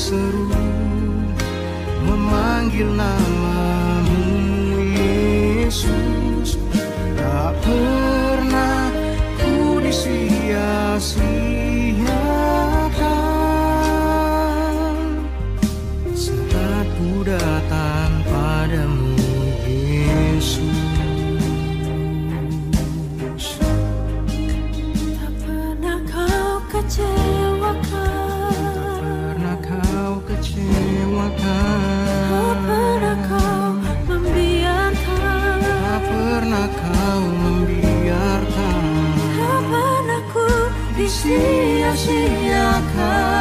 [0.00, 0.48] Seru.
[2.08, 3.49] Memanggil nama
[41.22, 41.28] 夕
[41.80, 43.39] 阳，夕阳看。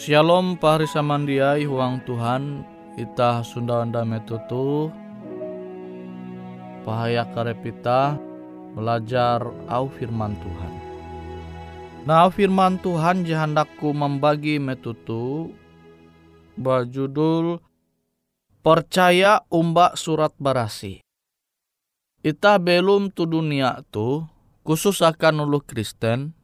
[0.00, 2.64] Shalom pahari samandiai huang Tuhan
[2.96, 4.88] Ita Sunda Anda metutu.
[6.88, 8.16] Pahaya karepita
[8.72, 10.72] Belajar au firman Tuhan.
[12.08, 15.52] Nah firman Tuhan jahandaku membagi metutu
[16.56, 17.60] Berjudul
[18.64, 21.04] Percaya umbak surat barasi.
[22.24, 24.24] Ita belum tu dunia tu
[24.64, 26.39] Khusus akan ulu Kristen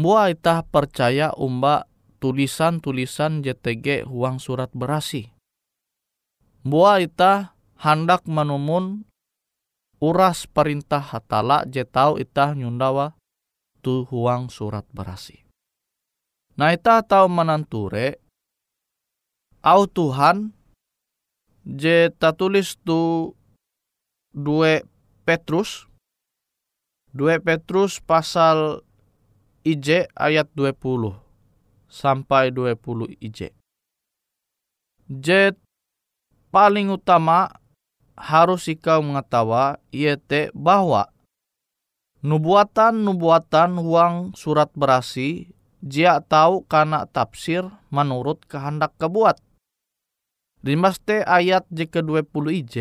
[0.00, 1.84] Mua itah percaya umba
[2.24, 5.28] tulisan-tulisan JTG huang surat berasi.
[6.64, 9.04] Mua itah hendak menumun
[10.00, 13.12] uras perintah hatala jetau itah nyundawa
[13.84, 15.44] tu huang surat berasi.
[16.56, 18.24] Nah itah tahu menanture
[19.60, 20.56] au Tuhan
[21.68, 22.08] je
[22.40, 23.36] tulis tu
[24.32, 24.80] dua
[25.28, 25.84] Petrus
[27.12, 28.86] 2 Petrus pasal
[29.60, 31.20] IJ ayat 20
[31.84, 33.52] sampai 20 IJ.
[35.04, 35.60] Jet
[36.48, 37.60] paling utama
[38.16, 41.12] harus ikau mengetawa iete bahwa
[42.24, 45.52] nubuatan-nubuatan uang surat berasi
[45.84, 49.44] jia tahu karena tafsir menurut kehendak kebuat.
[50.64, 52.76] Dimaste ayat J ke-20 IJ,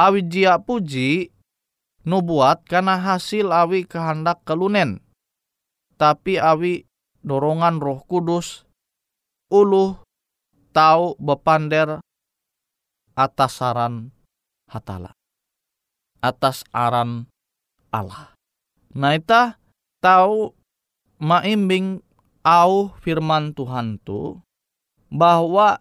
[0.00, 1.28] awi jia puji
[2.08, 5.03] nubuat karena hasil awi kehendak kelunen.
[6.04, 6.84] Tapi awi
[7.24, 8.68] dorongan roh kudus,
[9.48, 10.04] uluh
[10.76, 12.04] tahu bepander
[13.16, 14.12] atas saran
[14.68, 15.16] hatala.
[16.20, 17.24] Atas aran
[17.88, 18.36] Allah.
[18.92, 19.56] Nah ita
[20.04, 20.52] tahu
[21.24, 22.04] maimbing
[22.44, 24.44] au firman Tuhan tu
[25.08, 25.80] bahwa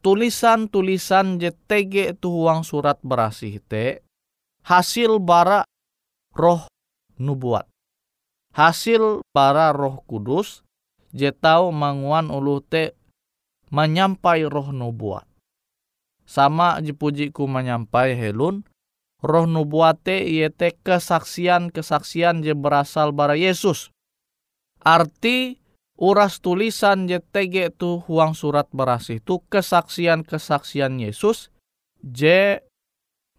[0.00, 4.00] tulisan-tulisan JTG itu uang surat berasih te
[4.64, 5.68] hasil bara
[6.32, 6.64] roh
[7.20, 7.71] nubuat.
[8.52, 10.60] Hasil bara roh kudus,
[11.16, 12.92] jetau manguan ulu te
[13.72, 15.24] menyampai roh nubuat.
[16.28, 18.68] Sama jipujiku menyampai helun,
[19.24, 23.88] roh nubuat te iete kesaksian-kesaksian je berasal bara Yesus.
[24.84, 25.62] Arti
[25.96, 31.54] uras tulisan JTG tu huang surat berasih tu kesaksian-kesaksian Yesus
[32.02, 32.58] je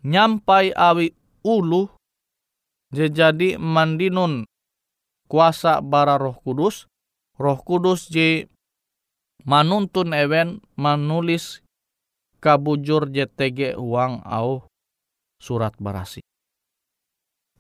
[0.08, 1.12] nyampai awi
[1.44, 1.92] ulu
[2.94, 4.48] jadi mandinun
[5.34, 6.86] kuasa bara roh kudus
[7.42, 8.46] roh kudus je
[9.50, 11.66] manuntun ewen manulis
[12.38, 14.70] kabujur JTG uang au
[15.42, 16.22] surat berasi.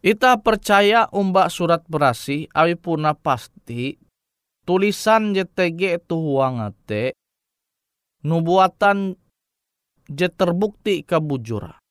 [0.05, 3.97] Ita percaya umbak surat berasi awi puna pasti
[4.69, 7.17] tulisan JTG itu uang ate
[8.21, 9.17] nubuatan
[10.13, 11.81] je terbukti kabujura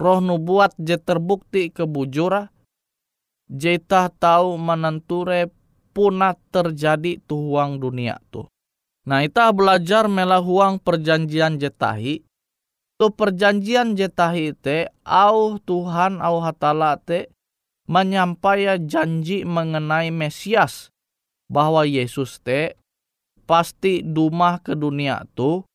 [0.00, 2.48] roh nubuat je terbukti kebujura,
[3.50, 5.50] jeta tahu menenture
[5.90, 8.46] punat terjadi tuhuang dunia tu.
[9.10, 12.22] Nah ita belajar melahuang perjanjian jetahi,
[12.94, 17.26] tu perjanjian jetahi te au Tuhan au hatala te
[17.90, 20.94] menyampaikan janji mengenai Mesias
[21.50, 22.78] bahwa Yesus te
[23.50, 25.66] pasti dumah ke dunia tu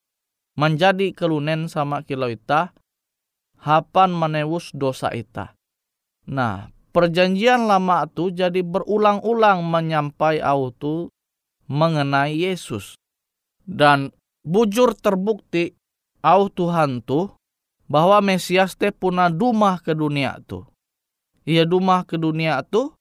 [0.56, 2.72] menjadi kelunen sama kilau ita
[3.60, 5.58] hapan menewus dosa ita.
[6.30, 11.12] Nah, perjanjian lama itu jadi berulang-ulang menyampai autu
[11.68, 12.96] mengenai Yesus.
[13.68, 14.16] Dan
[14.48, 15.76] bujur terbukti
[16.24, 17.36] au Tuhan tu
[17.92, 20.64] bahwa Mesias te puna dumah ke dunia tu.
[21.44, 22.96] Ia dumah ke dunia tu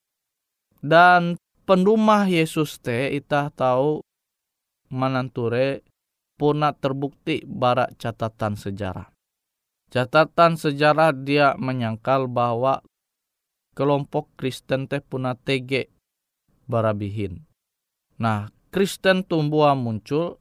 [0.82, 4.02] dan pendumah Yesus te ita tahu
[4.90, 5.86] mananture
[6.34, 9.08] puna terbukti barak catatan sejarah.
[9.88, 12.82] Catatan sejarah dia menyangkal bahwa
[13.74, 15.92] kelompok Kristen teh puna tege
[16.70, 17.44] barabihin.
[18.16, 20.38] Nah, Kristen tumbuh muncul,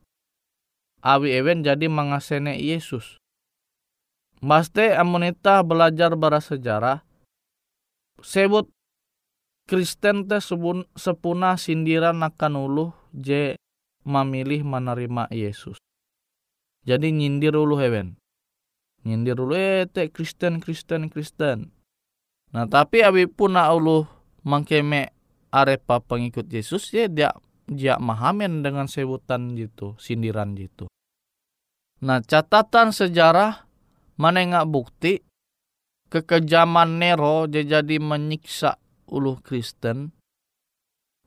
[1.02, 3.18] awi ewen jadi mengasene Yesus.
[4.40, 7.02] Maste amonita belajar bara sejarah,
[8.22, 8.70] sebut
[9.66, 10.44] Kristen teh
[10.96, 13.58] sepuna sindiran akan uluh je
[14.06, 15.80] memilih menerima Yesus.
[16.84, 18.20] Jadi nyindir uluh ewen
[19.04, 21.75] nyindir dulu eh teh Kristen Kristen Kristen
[22.53, 24.05] nah tapi abi pun Allah
[24.45, 25.10] mangkeme
[25.50, 27.33] arepa pengikut Yesus ya dia
[27.65, 30.86] dia mahamen dengan sebutan gitu sindiran gitu
[32.03, 33.65] nah catatan sejarah
[34.22, 35.25] mana nggak bukti
[36.13, 38.77] kekejaman Nero dia jadi menyiksa
[39.10, 40.13] ulu Kristen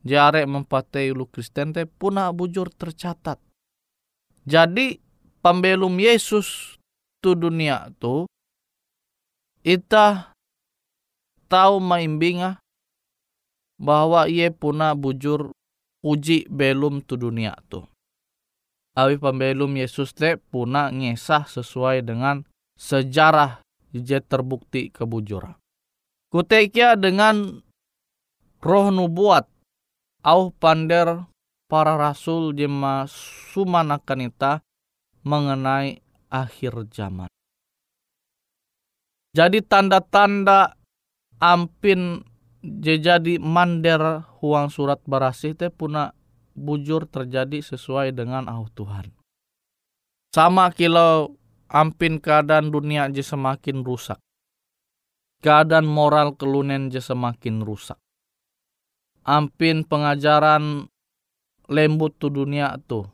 [0.06, 3.42] jare mempatai ulu Kristen teh punah bujur tercatat.
[4.47, 5.02] Jadi
[5.42, 6.78] pembelum Yesus
[7.18, 8.30] tu dunia tu
[9.66, 10.36] ita
[11.47, 12.59] tahu maimbinga
[13.79, 15.53] bahwa ia puna bujur
[16.05, 17.85] uji belum tu dunia tu.
[18.97, 22.49] Awi pembelum Yesus te puna ngesah sesuai dengan
[22.81, 23.61] sejarah
[23.93, 25.53] je terbukti kebujuran.
[26.33, 27.61] Kutekia dengan
[28.65, 29.45] roh nubuat
[30.25, 31.29] au pander
[31.69, 33.05] para rasul jema
[33.53, 34.53] sumanakan ita
[35.26, 36.00] mengenai
[36.33, 37.29] akhir zaman.
[39.37, 40.73] Jadi tanda-tanda
[41.40, 42.25] ampin
[42.66, 46.16] jadi mander huang surat barasih teh puna
[46.57, 49.12] bujur terjadi sesuai dengan au Tuhan.
[50.33, 51.37] Sama kilau
[51.69, 54.21] ampin keadaan dunia je semakin rusak.
[55.45, 58.00] Keadaan moral kelunen je semakin rusak.
[59.26, 60.88] Ampin pengajaran
[61.69, 63.05] lembut tu dunia tu.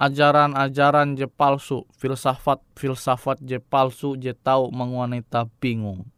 [0.00, 6.08] Ajaran-ajaran je palsu, filsafat-filsafat je palsu je tahu menguanita bingung.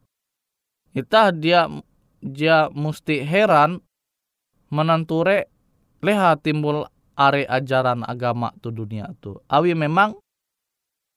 [0.92, 1.72] Itah dia
[2.20, 3.80] dia mesti heran
[4.68, 5.48] menanture
[6.04, 6.84] leha timbul
[7.16, 9.40] are ajaran agama tu dunia tu.
[9.48, 10.20] Awi memang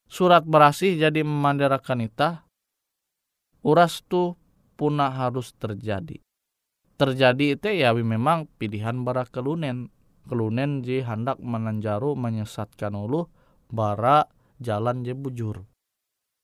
[0.08, 2.48] surat berasih jadi memandirakan ita
[3.60, 4.32] uras tu
[4.80, 6.24] punah harus terjadi.
[6.96, 9.92] Terjadi itu ya awi memang pilihan bara kelunen.
[10.26, 13.30] Kelunen ji hendak menanjaru menyesatkan ulu
[13.70, 14.26] bara
[14.58, 15.62] jalan je bujur.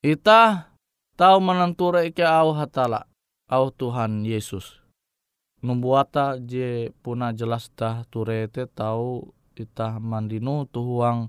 [0.04, 0.70] Ita
[1.18, 3.11] tahu menenture ke au hatala
[3.52, 4.80] au Tuhan Yesus.
[5.60, 11.28] Numbuata je puna jelas tah turete tahu ita mandinu tuhuang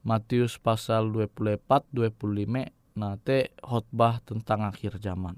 [0.00, 1.60] Matius pasal 24
[1.92, 5.36] 25 nate khotbah tentang akhir zaman.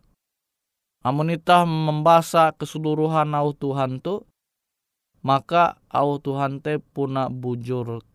[1.02, 4.22] Amun ita membaca keseluruhan au Tuhan tu
[5.26, 8.06] maka au Tuhan te puna bujur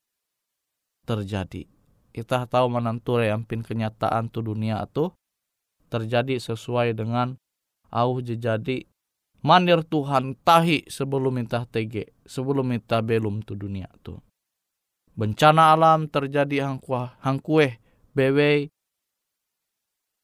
[1.04, 1.68] terjadi.
[2.16, 5.12] Kita tahu menanture ampin kenyataan tu dunia tu
[5.92, 7.36] terjadi sesuai dengan
[7.92, 8.84] au jadi
[9.46, 14.20] manir Tuhan tahi sebelum minta tege sebelum minta belum tu dunia tu.
[15.18, 17.82] Bencana alam terjadi hangkuah hangkueh
[18.14, 18.70] bewe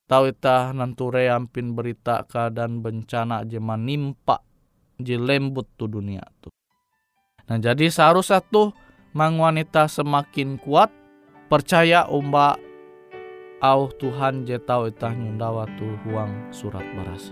[0.06, 4.44] tau ita nanture ampin berita keadaan bencana je nimpa
[5.02, 6.54] je lembut tu dunia tu.
[7.50, 8.76] Nah jadi seharusnya tuh
[9.18, 10.94] mang wanita semakin kuat
[11.50, 12.58] percaya umba
[13.64, 17.32] au Tuhan je tau itah nyundawa tu huang surat barasi.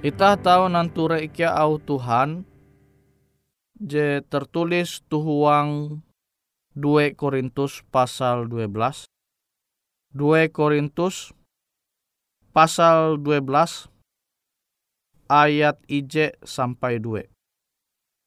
[0.00, 2.48] Ita tahu nanture ikia au Tuhan
[3.76, 6.00] je tertulis tuhuang
[6.72, 9.04] 2 Korintus pasal 12
[10.16, 11.36] 2 Korintus
[12.56, 13.92] pasal 12
[15.28, 17.28] ayat IJ sampai 2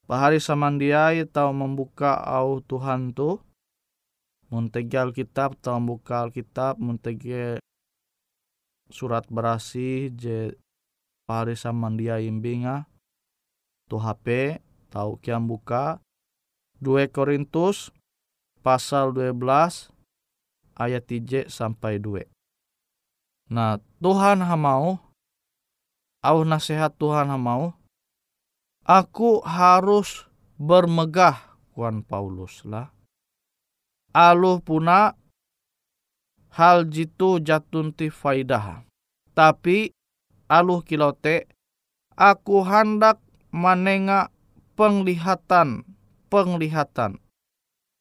[0.06, 3.42] Pahari samandiai tahu membuka au Tuhan tu
[4.54, 7.58] Muntegi Alkitab tahu membuka Alkitab Muntegi
[8.94, 10.54] surat berasi je
[11.24, 12.88] pahari samandiai imbinga
[13.88, 14.60] tu HP
[14.92, 16.00] tahu kiam buka
[16.84, 17.92] 2 Korintus
[18.60, 19.92] pasal 12
[20.76, 22.28] ayat 3 sampai 2.
[23.54, 25.00] Nah, Tuhan hamau
[26.24, 27.76] au nasihat Tuhan hamau
[28.88, 30.28] aku harus
[30.60, 32.92] bermegah kuan Paulus lah.
[34.14, 35.18] Aluh puna
[36.54, 38.86] hal jitu jatunti faidah.
[39.34, 39.90] Tapi
[40.54, 41.50] aluh kilote
[42.14, 43.18] aku hendak
[43.50, 44.30] manenga
[44.78, 45.82] penglihatan
[46.30, 47.18] penglihatan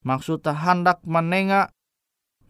[0.05, 1.73] maksudnya hendak menengah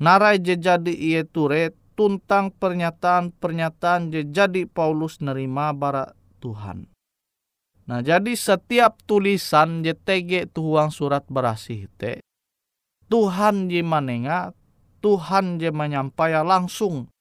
[0.02, 6.88] narai je jadi iye ture tuntang pernyataan-pernyataan je jadi Paulus nerima bara Tuhan.
[7.86, 12.24] Nah jadi setiap tulisan je tege tuhuang surat berasih te
[13.12, 14.56] Tuhan je manenga
[15.04, 17.11] Tuhan je menyampaya langsung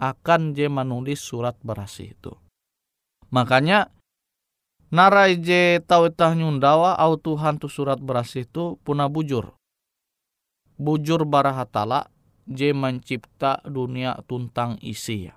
[0.00, 2.32] akan je menulis surat berasih itu.
[3.30, 3.92] Makanya
[4.90, 9.54] Narai je tau itah nyundawa au Tuhan tu surat berasih tu puna bujur.
[10.74, 12.10] Bujur barahatala
[12.50, 15.30] je mencipta dunia tuntang isi.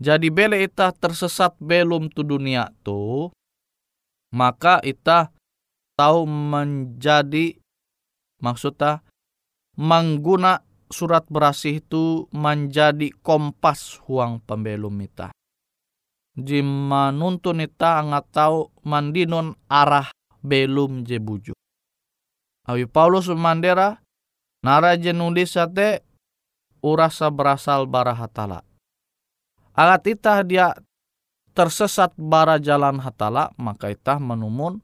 [0.00, 3.28] Jadi bele itah tersesat belum tu dunia tu,
[4.32, 5.28] maka itah
[5.92, 7.60] tahu menjadi
[8.40, 9.04] maksudnya
[9.76, 15.34] mengguna surat berasih itu menjadi kompas huang pembelum itah
[16.34, 20.10] jima nuntun ita angat tau mandinon arah
[20.42, 21.54] belum je buju.
[22.66, 24.02] Awi Paulus mandera
[24.66, 26.02] nara je nulis sate
[26.82, 28.66] urasa berasal bara hatala.
[29.74, 30.74] Alat itah dia
[31.54, 34.82] tersesat bara jalan hatala maka itah menumun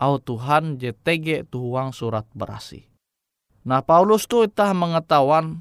[0.00, 2.88] au Tuhan JTG tuhuang surat berasi.
[3.68, 5.60] Nah Paulus tu itah mengetahuan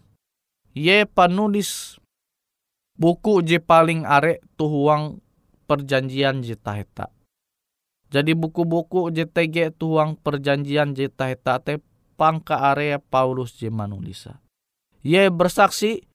[0.71, 1.99] ye panulis
[2.95, 5.19] buku je paling are tuhuang
[5.67, 7.11] perjanjian je taheta.
[8.07, 11.83] Jadi buku-buku JTG tuhuang perjanjian je taheta te
[12.15, 14.39] pangka area Paulus je manulisa.
[15.03, 16.07] Ye bersaksi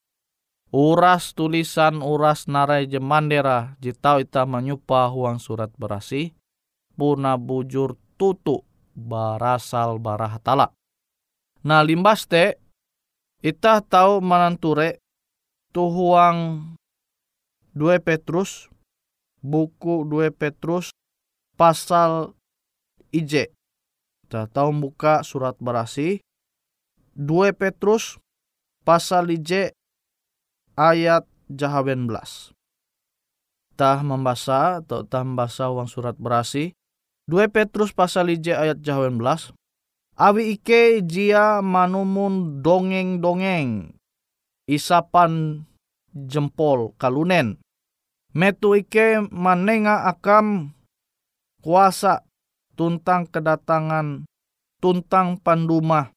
[0.73, 6.33] uras tulisan uras narai je mandera je tau ita menyupa huang surat berasi
[6.97, 8.65] puna bujur tutu
[8.97, 10.73] barasal barahatala.
[11.63, 12.59] Nah limbas te
[13.39, 14.99] ita tahu mananture
[15.71, 16.75] tuhuang
[17.79, 18.67] 2 Petrus
[19.39, 20.91] buku 2 Petrus
[21.55, 22.35] pasal
[23.15, 23.55] IJ.
[24.27, 26.19] Kita tahu buka surat berasi
[27.15, 28.19] 2 Petrus
[28.83, 29.71] pasal IJ
[30.75, 32.51] ayat jahawen belas.
[33.79, 36.75] Tah membaca atau tah membaca uang surat berasi
[37.31, 39.55] 2 Petrus pasal IJ ayat jahawen belas.
[40.13, 43.97] Awi ike jia manumun dongeng-dongeng
[44.69, 45.65] isapan
[46.13, 47.57] jempol kalunen.
[48.37, 50.77] Metu ike manenga akam
[51.65, 52.25] kuasa
[52.77, 54.29] tuntang kedatangan
[54.81, 56.13] tuntang panduma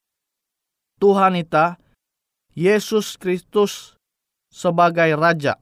[0.99, 1.79] Tuhan ita
[2.55, 3.99] Yesus Kristus
[4.47, 5.59] sebagai Raja.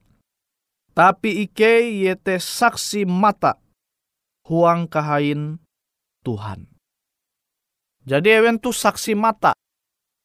[0.93, 3.57] Tapi ike yete saksi mata
[4.45, 5.57] huang kahain
[6.21, 6.72] Tuhan.
[8.03, 9.55] Jadi ewen tu saksi mata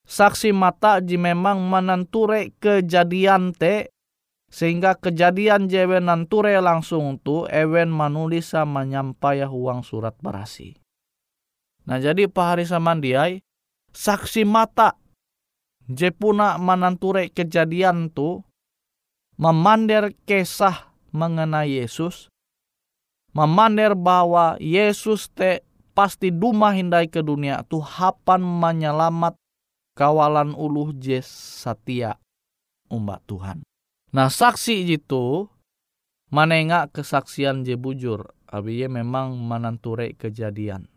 [0.09, 3.93] saksi mata ji memang menanture kejadian te
[4.49, 10.81] sehingga kejadian jewe nanture langsung tu ewen manulisa menyampai uang surat berasi.
[11.85, 13.45] Nah jadi pahari samandiai
[13.93, 14.97] saksi mata
[15.85, 18.41] je puna mananture kejadian tu
[19.37, 22.33] memander kisah mengenai Yesus
[23.37, 25.68] memander bahwa Yesus te
[25.99, 29.35] pasti duma hindai ke dunia tu hapan menyelamat
[29.99, 32.15] kawalan uluh je satia
[32.87, 33.67] umat Tuhan.
[34.15, 35.51] Nah saksi itu
[36.31, 38.31] manenga kesaksian je bujur.
[38.47, 40.89] Abi ye memang menanture kejadian.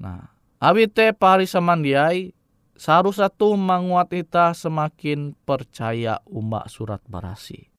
[0.00, 2.34] Nah, abi te pari samandiai
[2.74, 7.70] seharus satu menguat ita semakin percaya umat surat barasi.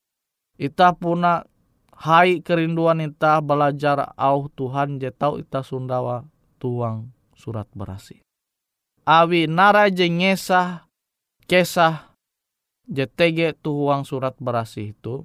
[0.55, 1.43] Ita puna
[2.07, 6.23] hai kerinduan ita belajar au Tuhan je tau ita sundawa
[6.61, 8.21] tuang surat berasi
[9.09, 10.85] awi nara jengesah
[11.49, 12.13] kesah
[12.91, 15.23] JTG tu huang surat berasih itu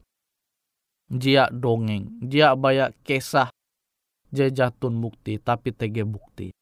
[1.11, 3.51] jia dongeng, jia baya kisah
[4.35, 6.53] jejatun bukti tapi tege bukti.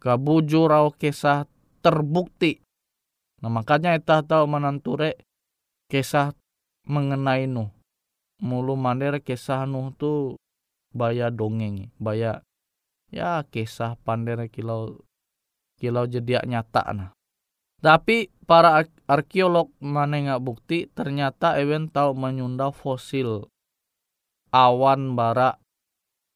[0.00, 1.48] Kabujur au kisah
[1.80, 2.60] terbukti.
[3.40, 5.20] Nah makanya kita tahu menanture
[5.88, 6.36] kisah
[6.86, 7.72] mengenai Nuh.
[8.40, 10.36] Mulu mandere kisah Nuh tu
[10.92, 12.44] baya dongeng, baya
[13.16, 15.00] ya kisah pandere kilau
[15.80, 17.10] kilau jediak nyata nah.
[17.80, 23.48] Tapi para arkeolog mana nggak bukti ternyata Ewen tahu menyunda fosil
[24.52, 25.56] awan bara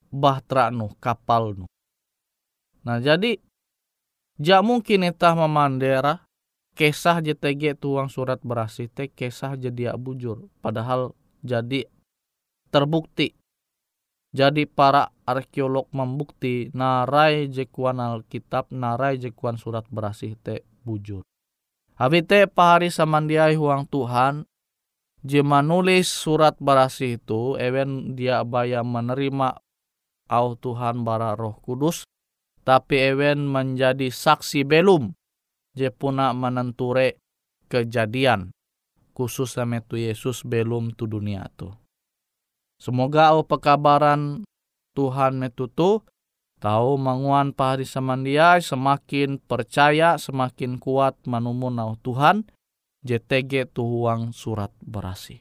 [0.09, 1.67] bahtera nu kapal nu.
[2.85, 3.41] Nah jadi
[4.41, 6.25] ja mungkin itah memandera
[6.77, 11.13] kisah JTG tuang surat berasi teh kisah jadi bujur padahal
[11.45, 11.85] jadi
[12.73, 13.37] terbukti
[14.31, 21.23] jadi para arkeolog membukti narai jekuan alkitab narai jekuan surat berasih te bujur.
[22.01, 24.49] Habite pahari samandiai huang Tuhan,
[25.21, 29.61] jema nulis surat barasi itu, ewen dia baya menerima
[30.33, 32.09] au Tuhan bara roh kudus,
[32.65, 35.13] tapi ewen menjadi saksi belum,
[35.77, 37.21] je puna menenture
[37.69, 38.49] kejadian,
[39.13, 41.69] khusus tu Yesus belum tu dunia tu.
[42.81, 44.41] Semoga au pekabaran
[44.95, 46.05] Tuhan metutu
[46.61, 52.45] Tahu manguan pahari samandia semakin percaya semakin kuat manumunau Tuhan
[53.01, 55.41] JTG tuhuang surat berasi.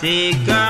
[0.00, 0.69] Ketika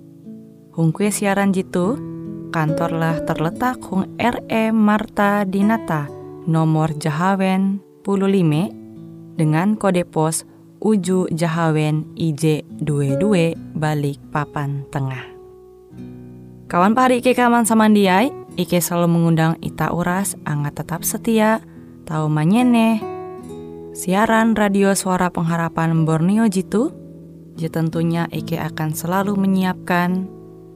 [0.71, 1.99] Hung kue siaran jitu
[2.55, 6.07] kantorlah terletak Hung RE Marta Dinata
[6.47, 10.47] nomor Jahawen 15 dengan kode pos
[10.79, 15.27] Uju Jahawen IJ 22 balik papan tengah.
[16.71, 21.59] Kawan pahari Ike kaman samandiai, Ike selalu mengundang Ita Uras, angga tetap setia,
[22.07, 23.03] tahu manyene,
[23.91, 26.95] siaran radio suara pengharapan Borneo Jitu,
[27.59, 30.40] tentunya Ike akan selalu menyiapkan